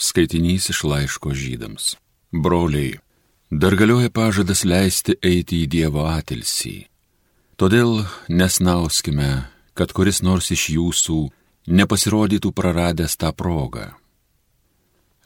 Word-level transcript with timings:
Skaitinys 0.00 0.70
iš 0.72 0.82
laiško 0.88 1.34
žydams. 1.36 1.94
Broliai, 2.32 2.98
dar 3.50 3.76
galioja 3.76 4.10
pažadas 4.10 4.64
leisti 4.64 5.16
eiti 5.22 5.60
į 5.64 5.68
Dievo 5.74 6.06
atilsį. 6.08 6.76
Todėl 7.60 8.06
nesnauskime, 8.32 9.30
kad 9.76 9.92
kuris 9.92 10.22
nors 10.24 10.48
iš 10.56 10.70
jūsų 10.76 11.18
nepasirodytų 11.68 12.54
praradęs 12.56 13.18
tą 13.20 13.34
progą. 13.36 13.90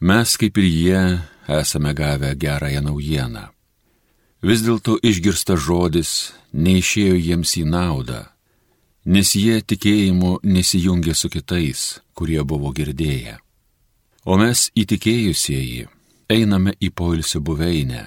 Mes, 0.03 0.35
kaip 0.37 0.59
ir 0.59 0.67
jie, 0.67 1.03
esame 1.49 1.95
gavę 1.95 2.35
gerąją 2.35 2.83
naujieną. 2.83 3.47
Vis 4.43 4.67
dėlto 4.67 4.99
išgirsta 5.01 5.55
žodis 5.57 6.35
neišėjo 6.53 7.17
jiems 7.17 7.55
į 7.63 7.69
naudą 7.71 8.25
nes 9.05 9.35
jie 9.37 9.61
tikėjimu 9.61 10.39
nesijungė 10.43 11.15
su 11.15 11.29
kitais, 11.29 12.01
kurie 12.17 12.43
buvo 12.43 12.73
girdėję. 12.73 13.39
O 14.25 14.39
mes 14.41 14.71
įtikėjusieji 14.73 15.85
einame 16.33 16.73
į 16.81 16.89
poilsio 16.97 17.43
buveinę, 17.45 18.07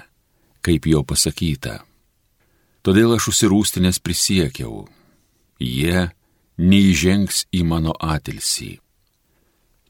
kaip 0.66 0.88
jo 0.90 1.03
pasakyta. 1.05 1.84
Todėl 2.81 3.13
aš 3.17 3.30
užsirūstinės 3.34 3.99
prisiekiau, 4.02 4.88
jie 5.62 6.07
neįžengs 6.57 7.45
į 7.53 7.62
mano 7.70 7.93
atilsį. 7.93 8.77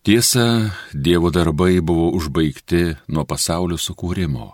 Tiesa, 0.03 0.72
Dievo 0.91 1.31
darbai 1.31 1.80
buvo 1.80 2.09
užbaigti 2.16 2.98
nuo 3.08 3.23
pasaulio 3.28 3.78
sukūrimo, 3.80 4.53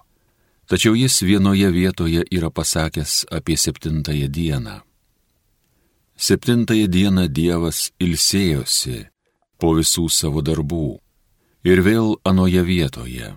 tačiau 0.69 0.93
jis 0.97 1.21
vienoje 1.25 1.69
vietoje 1.73 2.23
yra 2.29 2.49
pasakęs 2.49 3.25
apie 3.33 3.57
septintąją 3.57 4.27
dieną. 4.29 4.75
Septintąją 6.17 6.87
dieną 6.87 7.27
Dievas 7.29 7.89
ilsėjosi 7.97 9.05
po 9.57 9.73
visų 9.77 10.05
savo 10.09 10.41
darbų. 10.45 10.99
Ir 11.63 11.79
vėl 11.79 12.17
anoje 12.27 12.59
vietoje 12.67 13.29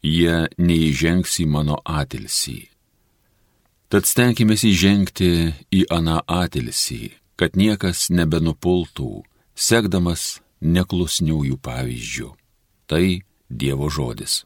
jie 0.00 0.36
neįžengs 0.56 1.34
į 1.42 1.44
mano 1.44 1.76
atilsį. 1.84 2.70
Tad 3.92 4.08
stenkime 4.08 4.56
įžengti 4.56 5.28
į 5.68 5.82
aną 5.92 6.22
atilsį, 6.24 7.12
kad 7.36 7.52
niekas 7.52 8.08
nebenupultų, 8.08 9.26
sekdamas 9.52 10.40
neklusniųjų 10.64 11.60
pavyzdžių. 11.60 12.32
Tai 12.88 13.04
Dievo 13.52 13.92
žodis. 13.92 14.40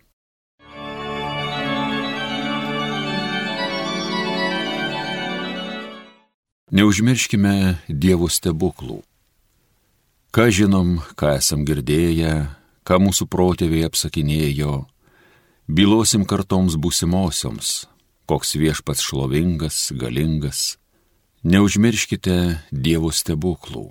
Neužmirškime 6.75 7.79
Dievo 7.87 8.27
stebuklų. 8.27 9.05
Ką 10.35 10.51
žinom, 10.51 10.99
ką 11.15 11.39
esam 11.39 11.63
girdėję, 11.67 12.59
ką 12.87 12.99
mūsų 13.05 13.27
protėviai 13.31 13.87
apsakinėjo, 13.89 14.75
bylosim 15.69 16.27
kartoms 16.29 16.77
būsimosioms, 16.81 17.87
koks 18.31 18.57
viešpats 18.61 19.05
šlovingas, 19.07 19.91
galingas. 19.97 20.77
Neužmirškite 21.43 22.37
Dievo 22.71 23.13
stebuklų. 23.17 23.87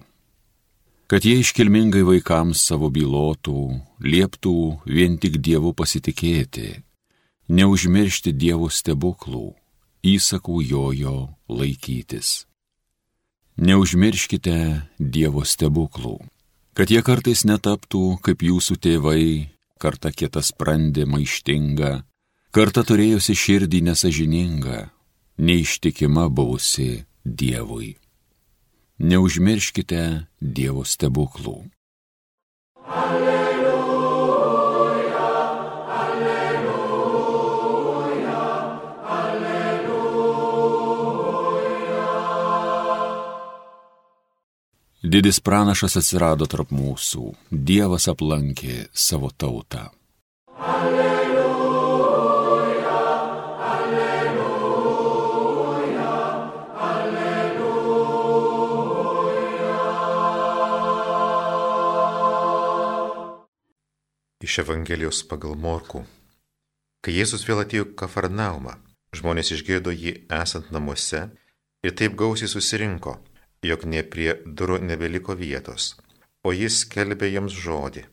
Kad 1.10 1.26
jie 1.26 1.40
iškilmingai 1.42 2.04
vaikams 2.06 2.62
savo 2.62 2.92
bylotų, 2.94 3.62
lieptų 4.06 4.58
vien 4.86 5.18
tik 5.18 5.40
Dievu 5.42 5.74
pasitikėti, 5.74 6.84
neužmiršti 7.50 8.36
Dievo 8.38 8.70
stebuklų, 8.70 9.48
įsakų 10.06 10.62
jojo 10.70 11.18
laikytis 11.50 12.44
neužmirškite 13.60 14.56
Dievo 15.00 15.44
stebuklų, 15.44 16.20
kad 16.74 16.92
jie 16.92 17.02
kartais 17.06 17.46
netaptų 17.48 18.20
kaip 18.26 18.44
jūsų 18.46 18.78
tėvai, 18.84 19.50
karta 19.80 20.12
kietas 20.12 20.52
sprendė 20.54 21.08
maištinga, 21.10 21.92
karta 22.56 22.84
turėjusi 22.84 23.36
širdį 23.36 23.82
nesažiningą, 23.90 24.80
neištikima 25.38 26.28
buvusi 26.30 27.06
Dievui. 27.24 27.94
Neužmirškite 29.00 30.04
Dievo 30.42 30.84
stebuklų. 30.84 31.60
Didis 45.10 45.40
pranašas 45.42 45.96
atsirado 45.98 46.46
tarp 46.46 46.70
mūsų, 46.70 47.32
Dievas 47.50 48.06
aplankė 48.12 48.94
savo 48.94 49.32
tautą. 49.34 49.90
Alleluja, 50.54 52.12
alleluja, 53.70 55.00
alleluja. 56.90 58.04
Iš 64.46 64.60
Evangelijos 64.62 65.26
pagal 65.32 65.58
Morku. 65.58 66.04
Kai 67.02 67.18
Jėzus 67.18 67.48
vėl 67.50 67.64
atėjo 67.64 67.86
Kafarnaumą, 67.98 68.78
žmonės 69.18 69.50
išgirdo 69.58 69.90
jį 69.90 70.30
esant 70.44 70.70
namuose 70.70 71.34
ir 71.82 71.98
taip 71.98 72.14
gausiai 72.14 72.46
susirinko 72.54 73.18
jog 73.66 73.86
ne 73.86 74.04
prie 74.04 74.36
durų 74.46 74.80
nebeliko 74.90 75.36
vietos, 75.36 75.96
o 76.44 76.54
jis 76.56 76.84
skelbė 76.86 77.32
jiems 77.34 77.56
žodį. 77.66 78.06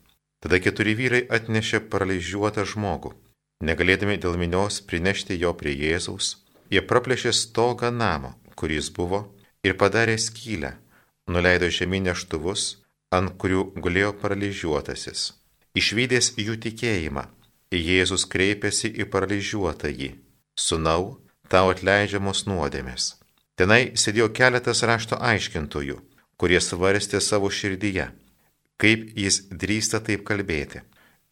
Tada 0.43 0.61
keturi 0.63 0.95
vyrai 0.99 1.23
atnešė 1.39 1.87
paralyžiuotą 1.93 2.67
žmogų. 2.73 3.15
Negalėdami 3.67 4.19
dėl 4.21 4.37
minios 4.37 4.83
prinešti 4.85 5.39
jo 5.41 5.55
prie 5.57 5.73
Jėzaus, 5.73 6.37
jie 6.71 6.83
praplėšė 6.83 7.33
stogą 7.33 7.91
namo, 7.91 8.35
kuris 8.55 8.91
buvo, 8.93 9.23
ir 9.65 9.79
padarė 9.81 10.19
skylę, 10.21 10.77
nuleido 11.33 11.71
žemyn 11.73 12.11
neštuvus, 12.11 12.67
ant 13.17 13.33
kurių 13.41 13.71
gulėjo 13.81 14.13
paralyžiuotasis. 14.21 15.33
Išvykęs 15.77 16.35
jų 16.41 16.61
tikėjimą, 16.67 17.27
Jėzus 17.75 18.25
kreipėsi 18.31 18.93
į 18.95 19.09
paralyžiuotąjį. 19.11 20.11
Sūnau, 20.57 21.17
tau 21.51 21.73
atleidžiamos 21.73 22.47
nuodėmės. 22.47 23.17
Tenai 23.57 23.97
sėdėjo 23.97 24.29
keletas 24.37 24.83
rašto 24.85 25.17
aiškintojų, 25.17 25.97
kurie 26.37 26.61
svarstė 26.61 27.23
savo 27.25 27.49
širdyje, 27.49 28.11
kaip 28.77 29.09
jis 29.17 29.41
drįsta 29.49 30.03
taip 30.05 30.27
kalbėti, 30.29 30.83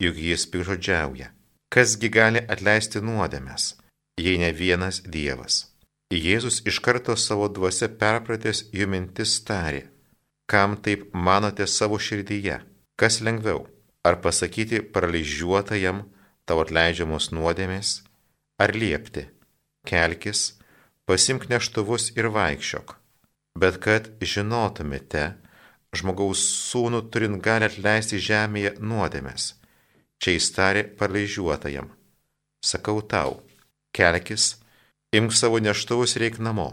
juk 0.01 0.17
jis 0.17 0.47
pižodžiauja. 0.49 1.31
Kasgi 1.75 2.09
gali 2.09 2.41
atleisti 2.49 3.03
nuodėmės, 3.05 3.75
jei 4.21 4.39
ne 4.41 4.53
vienas 4.57 5.03
Dievas. 5.05 5.75
Jėzus 6.15 6.61
iš 6.71 6.79
karto 6.85 7.17
savo 7.19 7.49
dvasia 7.51 7.89
perpratęs 8.01 8.69
jų 8.73 8.87
mintis 8.89 9.37
tarė, 9.45 9.89
kam 10.47 10.77
taip 10.79 11.09
manote 11.13 11.67
savo 11.67 11.99
širdyje, 11.99 12.61
kas 12.97 13.21
lengviau, 13.27 13.67
ar 14.07 14.21
pasakyti 14.25 14.81
paralyžiuotajam 14.95 16.05
tau 16.47 16.61
atleidžiamos 16.63 17.33
nuodėmės, 17.35 18.03
ar 18.61 18.73
liepti, 18.77 19.27
kelkis, 19.89 20.55
pasimk 21.09 21.49
neštuvus 21.53 22.11
ir 22.19 22.31
vaikščiok. 22.35 22.97
Bet 23.59 23.79
kad 23.85 24.09
žinotumėte, 24.19 25.25
žmogaus 25.95 26.43
sūnų 26.71 27.05
turint 27.15 27.43
gali 27.43 27.69
atleisti 27.69 28.19
žemėje 28.19 28.75
nuodėmės. 28.81 29.53
Čia 30.19 30.37
įstarė 30.39 30.85
paleižiuotajam. 30.99 31.91
Sakau 32.65 33.03
tau, 33.03 33.43
kelkis, 33.95 34.57
imk 35.15 35.35
savo 35.37 35.61
neštuvus 35.63 36.17
reik 36.23 36.41
namo. 36.41 36.73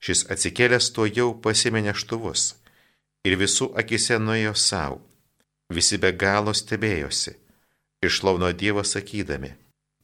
Šis 0.00 0.26
atsikėlęs 0.32 0.90
to 0.96 1.06
jau 1.06 1.32
pasimė 1.44 1.82
neštuvus 1.88 2.54
ir 3.26 3.36
visų 3.40 3.72
akise 3.80 4.18
nuėjo 4.22 4.54
savo. 4.54 5.00
Visi 5.76 5.98
be 5.98 6.12
galo 6.14 6.52
stebėjosi, 6.54 7.32
išlauno 8.06 8.52
Dievą 8.54 8.84
sakydami, 8.86 9.50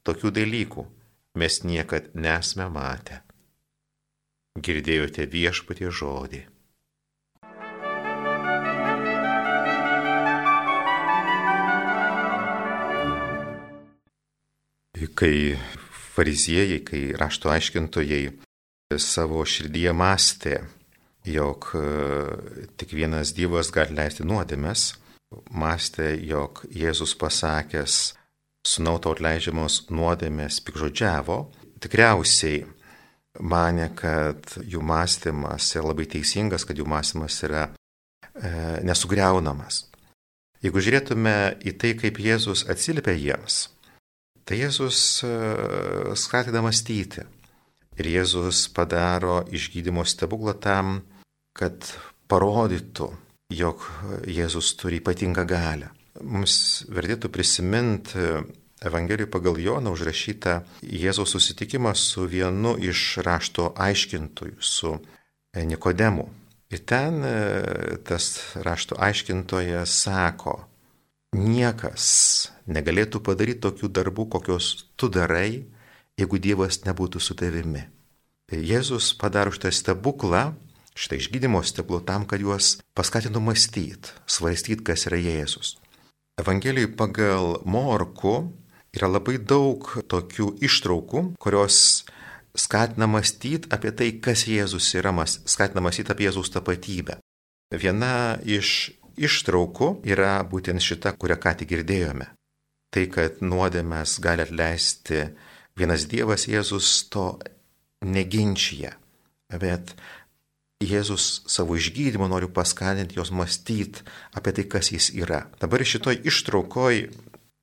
tokių 0.02 0.32
dalykų 0.38 0.86
mes 1.38 1.60
niekad 1.62 2.10
nesame 2.18 2.66
matę. 2.74 3.20
Girdėjote 4.60 5.24
viešpatie 5.32 5.88
žodį. 5.88 6.42
Kai 15.16 15.36
fariziejai, 16.12 16.82
kai 16.84 17.00
rašto 17.16 17.48
aiškintojai 17.52 18.26
savo 19.00 19.42
širdyje 19.48 19.94
mąstė, 19.96 20.58
jog 21.24 21.70
e, 21.78 21.82
tik 22.76 22.92
vienas 22.92 23.32
Dievas 23.32 23.72
gali 23.72 23.96
leisti 23.96 24.26
nuodėmės, 24.28 24.92
mąstė, 25.48 26.12
jog 26.28 26.64
Jėzus 26.68 27.16
pasakęs, 27.16 28.14
sunauto 28.68 29.14
atleidžiamos 29.16 29.86
nuodėmės 29.90 30.60
pikžodžiavo, 30.66 31.38
tikriausiai 31.82 32.66
mane, 33.42 33.88
kad 33.98 34.54
jų 34.62 34.82
mąstymas 34.86 35.72
yra 35.74 35.90
labai 35.90 36.06
teisingas, 36.10 36.66
kad 36.68 36.78
jų 36.78 36.86
mąstymas 36.88 37.38
yra 37.46 37.66
e, 37.68 38.52
nesugriaunamas. 38.86 39.86
Jeigu 40.62 40.82
žiūrėtume 40.84 41.36
į 41.66 41.74
tai, 41.80 41.94
kaip 41.98 42.20
Jėzus 42.22 42.64
atsiliepia 42.70 43.16
jiems, 43.18 43.64
tai 44.46 44.60
Jėzus 44.62 44.98
e, 45.26 45.32
skatina 46.18 46.62
mąstyti. 46.62 47.26
Ir 48.00 48.08
Jėzus 48.08 48.68
padaro 48.72 49.42
išgydymo 49.52 50.04
stebuklą 50.08 50.54
tam, 50.62 51.00
kad 51.52 51.90
parodytų, 52.30 53.10
jog 53.52 53.84
Jėzus 54.24 54.72
turi 54.80 55.02
ypatingą 55.02 55.44
galę. 55.44 55.90
Mums 56.22 56.86
vertėtų 56.92 57.28
prisiminti 57.32 58.24
Evangelijų 58.82 59.28
pagal 59.30 59.58
Joną 59.62 59.92
užrašytą 59.94 60.58
Jėzaus 60.82 61.34
susitikimą 61.36 61.94
su 61.94 62.26
vienu 62.26 62.74
iš 62.82 63.22
rašto 63.22 63.70
aiškintojų, 63.78 64.58
su 64.58 64.96
Nikodemu. 65.54 66.26
Ir 66.72 66.80
ten 66.88 67.20
e, 67.22 67.32
tas 68.08 68.54
rašto 68.56 68.96
aiškintojas 68.96 69.92
sako, 69.92 70.54
niekas 71.36 72.06
negalėtų 72.66 73.20
padaryti 73.20 73.60
tokių 73.66 73.90
darbų, 73.92 74.28
kokios 74.32 74.88
tu 74.96 75.10
darai, 75.12 75.64
jeigu 76.18 76.40
Dievas 76.40 76.80
nebūtų 76.86 77.20
su 77.20 77.36
tavimi. 77.36 77.84
Jėzus 78.52 79.12
padaro 79.16 79.52
šitą 79.52 79.70
stebuklą, 79.72 80.42
šitą 80.96 81.20
išgydymo 81.20 81.62
stebuklą 81.64 82.02
tam, 82.08 82.26
kad 82.28 82.40
juos 82.40 82.78
paskatintų 82.96 83.40
mąstyti, 83.40 84.16
svarstyti, 84.26 84.82
kas 84.84 85.06
yra 85.08 85.20
Jėzus. 85.20 85.76
Evangelijai 86.40 86.88
pagal 86.96 87.60
Morku 87.68 88.52
yra 88.96 89.08
labai 89.08 89.38
daug 89.38 89.86
tokių 90.08 90.52
ištraukų, 90.64 91.24
kurios 91.40 92.04
skatina 92.54 93.08
mąstyti 93.08 93.70
apie 93.72 93.92
tai, 93.96 94.10
kas 94.20 94.44
Jėzus 94.48 94.92
yra, 94.98 95.14
skatina 95.26 95.84
mąstyti 95.84 96.12
apie 96.12 96.28
Jėzaus 96.28 96.52
tapatybę. 96.52 97.18
Viena 97.72 98.38
iš 98.44 98.92
ištraukų 99.16 100.02
yra 100.08 100.40
būtent 100.44 100.82
šita, 100.84 101.14
kurią 101.16 101.38
ką 101.40 101.56
tik 101.60 101.72
girdėjome. 101.72 102.28
Tai, 102.92 103.04
kad 103.08 103.40
nuodėmės 103.40 104.18
gali 104.20 104.44
atleisti 104.44 105.24
vienas 105.80 106.04
Dievas, 106.10 106.44
Jėzus 106.48 107.08
to 107.12 107.38
neginčia. 108.04 108.92
Bet 109.48 109.94
Jėzus 110.82 111.46
savo 111.48 111.78
išgydymu 111.78 112.28
nori 112.28 112.48
paskatinti 112.52 113.16
jos 113.16 113.32
mąstyti 113.32 114.04
apie 114.36 114.52
tai, 114.52 114.64
kas 114.68 114.92
jis 114.92 115.12
yra. 115.16 115.46
Dabar 115.62 115.84
šitoj 115.86 116.20
ištraukoj 116.28 117.06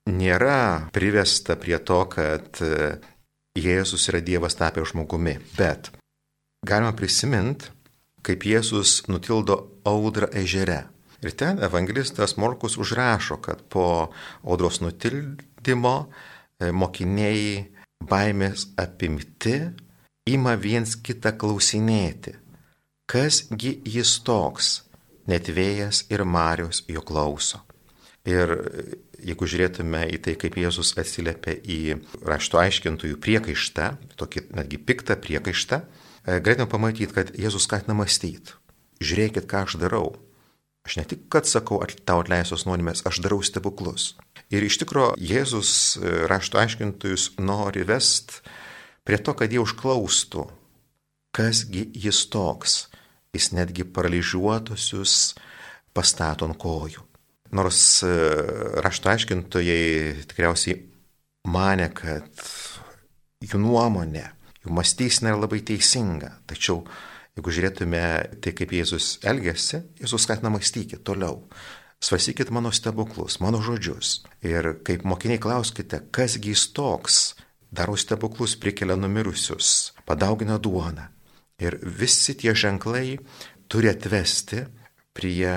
nėra 0.07 0.89
privesta 0.95 1.57
prie 1.59 1.79
to, 1.83 2.03
kad 2.11 2.61
Jėzus 3.59 4.07
yra 4.11 4.21
Dievas 4.23 4.55
tapęs 4.55 4.93
žmogumi, 4.93 5.35
bet 5.57 5.91
galima 6.65 6.93
prisiminti, 6.95 7.71
kaip 8.23 8.45
Jėzus 8.45 9.03
nutildo 9.11 9.57
audrą 9.87 10.29
ežere. 10.35 10.85
Ir 11.19 11.35
ten 11.35 11.59
evangelistas 11.63 12.37
Morkus 12.39 12.77
užrašo, 12.79 13.39
kad 13.43 13.65
po 13.67 14.11
audros 14.43 14.79
nutildymo 14.79 15.95
e, 16.05 16.71
mokiniai 16.71 17.65
baimės 17.99 18.69
apimti 18.79 19.57
ima 20.29 20.55
viens 20.55 20.95
kitą 20.95 21.33
klausinėti, 21.41 22.37
kasgi 23.09 23.79
jis 23.83 24.13
toks, 24.23 24.69
net 25.27 25.51
vėjas 25.51 26.05
ir 26.13 26.23
Marijos 26.23 26.85
jo 26.87 27.03
klauso. 27.03 27.65
Ir 28.27 28.51
jeigu 29.23 29.47
žiūrėtume 29.47 30.03
į 30.15 30.19
tai, 30.23 30.35
kaip 30.39 30.57
Jėzus 30.59 30.91
atsiliepia 30.99 31.55
į 31.63 31.99
rašto 32.27 32.59
aiškintųjų 32.61 33.19
priekaištą, 33.23 33.89
tokį 34.19 34.49
netgi 34.57 34.79
piktą 34.83 35.15
priekaištą, 35.19 35.79
e, 35.79 36.39
galėtume 36.43 36.67
pamatyti, 36.71 37.13
kad 37.15 37.31
Jėzus 37.37 37.67
skatina 37.67 37.95
mąstyti. 37.95 38.57
Žiūrėkit, 38.99 39.47
ką 39.47 39.63
aš 39.65 39.77
darau. 39.79 40.17
Aš 40.87 40.99
ne 40.99 41.05
tik, 41.07 41.27
kad 41.31 41.47
sakau, 41.47 41.79
tau 42.07 42.23
atleisos 42.23 42.65
nuodėmės, 42.67 43.03
aš 43.07 43.21
darau 43.23 43.39
stebuklus. 43.45 44.15
Ir 44.51 44.65
iš 44.65 44.79
tikrųjų 44.83 45.15
Jėzus 45.21 45.71
e, 45.99 46.13
rašto 46.31 46.59
aiškintojus 46.59 47.35
nori 47.39 47.85
vest 47.87 48.41
prie 49.07 49.19
to, 49.21 49.35
kad 49.37 49.51
jie 49.51 49.61
užklaustų, 49.63 50.47
kasgi 51.35 51.87
jis 51.95 52.25
toks. 52.33 52.87
Jis 53.35 53.51
netgi 53.53 53.85
paralyžiuotusius 53.85 55.35
pastato 55.93 56.49
ant 56.49 56.57
kojų. 56.57 57.08
Nors 57.51 58.03
e, 58.05 58.09
rašto 58.83 59.09
aiškintojai 59.09 60.25
tikriausiai 60.29 60.77
mane, 61.49 61.87
kad 61.97 62.43
jų 63.41 63.61
nuomonė, 63.63 64.25
jų 64.61 64.75
mąstysena 64.77 65.33
yra 65.33 65.43
labai 65.45 65.63
teisinga. 65.65 66.35
Tačiau 66.49 66.83
jeigu 67.37 67.53
žiūrėtume 67.55 68.03
tai, 68.43 68.53
kaip 68.53 68.75
Jėzus 68.75 69.17
elgesi, 69.25 69.81
Jėzus 70.01 70.27
skatina 70.27 70.51
mąstyti 70.53 70.99
toliau. 71.01 71.47
Svarsykit 71.99 72.51
mano 72.55 72.71
stebuklus, 72.71 73.39
mano 73.43 73.59
žodžius. 73.63 74.21
Ir 74.45 74.77
kaip 74.87 75.03
mokiniai 75.03 75.41
klauskite, 75.41 76.03
kasgi 76.15 76.53
jis 76.53 76.69
toks, 76.75 77.17
daro 77.75 77.97
stebuklus, 77.99 78.55
prikelia 78.61 78.95
numirusius, 78.95 79.95
padaugina 80.07 80.59
duoną. 80.61 81.09
Ir 81.59 81.75
visi 81.81 82.37
tie 82.39 82.53
ženklai 82.55 83.17
turi 83.67 83.89
atvesti 83.91 84.63
prie 85.17 85.51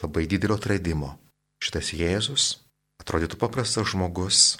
labai 0.00 0.24
didelio 0.30 0.56
atradimo 0.56 1.10
šitas 1.64 1.92
Jėzus 1.96 2.46
atrodytų 3.02 3.38
paprastas 3.40 3.90
žmogus, 3.92 4.56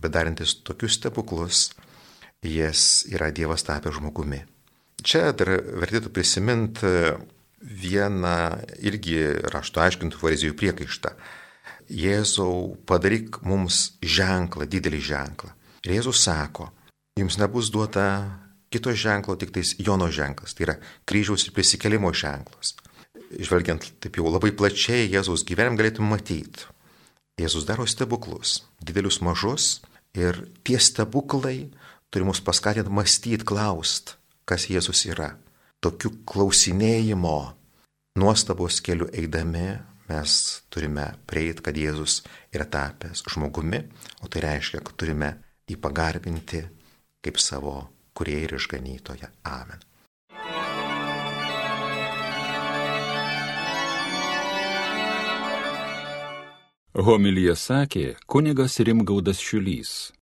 bet 0.00 0.14
darantis 0.14 0.56
tokius 0.64 0.98
stebuklus, 0.98 1.72
jis 2.44 3.04
yra 3.10 3.30
Dievas 3.34 3.66
tapęs 3.66 3.98
žmogumi. 3.98 4.42
Čia 5.04 5.30
dar 5.36 5.52
vertėtų 5.82 6.10
prisiminti 6.14 6.90
vieną 7.58 8.38
irgi 8.86 9.18
rašto 9.52 9.82
aiškintų 9.82 10.18
farizijų 10.20 10.56
priekaištą. 10.58 11.14
Jėzau, 11.88 12.76
padaryk 12.86 13.40
mums 13.48 13.94
ženklą, 14.04 14.66
didelį 14.68 15.00
ženklą. 15.08 15.54
Ir 15.86 15.96
Jėzus 15.96 16.20
sako, 16.26 16.68
jums 17.18 17.38
nebus 17.40 17.70
duota 17.72 18.04
kito 18.68 18.92
ženklo, 18.92 19.38
tik 19.40 19.54
tais 19.54 19.72
Jono 19.80 20.10
ženklas, 20.12 20.52
tai 20.54 20.66
yra 20.66 20.76
kryžiaus 21.08 21.46
ir 21.46 21.54
prisikelimo 21.56 22.12
ženklas 22.12 22.74
žvelgiant 23.36 23.84
taip 24.02 24.18
jau 24.18 24.30
labai 24.30 24.52
plačiai 24.56 25.08
Jėzaus 25.12 25.44
gyvenim 25.48 25.76
galėtum 25.78 26.08
matyti. 26.08 26.66
Jėzus 27.38 27.68
daro 27.68 27.86
stebuklus, 27.86 28.64
didelius 28.82 29.20
mažus 29.22 29.78
ir 30.18 30.40
tie 30.66 30.78
stebuklai 30.82 31.68
turi 32.10 32.26
mus 32.26 32.40
paskatinti 32.42 32.90
mąstyti, 32.90 33.46
klaust, 33.46 34.16
kas 34.48 34.66
Jėzus 34.70 35.04
yra. 35.06 35.36
Tokiu 35.78 36.10
klausinėjimo 36.26 37.38
nuostabos 38.18 38.80
keliu 38.82 39.06
eidami 39.14 39.68
mes 40.08 40.38
turime 40.72 41.12
prieiti, 41.28 41.62
kad 41.62 41.76
Jėzus 41.78 42.22
yra 42.54 42.66
tapęs 42.66 43.22
žmogumi, 43.30 43.84
o 44.24 44.30
tai 44.32 44.42
reiškia, 44.48 44.82
kad 44.82 44.96
turime 44.98 45.34
jį 45.68 45.78
pagarbinti 45.84 46.64
kaip 47.22 47.38
savo 47.42 47.76
kurie 48.18 48.40
ir 48.42 48.56
išganytoje. 48.58 49.30
Amen. 49.46 49.87
Homilyje 56.96 57.52
sakė 57.52 58.14
kunigas 58.24 58.78
Rimgaudas 58.80 59.42
Šiulys. 59.44 60.12